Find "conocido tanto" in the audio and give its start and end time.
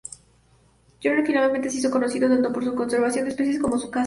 1.91-2.51